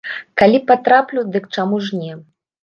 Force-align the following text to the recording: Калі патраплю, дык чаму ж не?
Калі 0.41 0.61
патраплю, 0.71 1.25
дык 1.35 1.45
чаму 1.57 1.77
ж 1.85 2.01
не? 2.01 2.11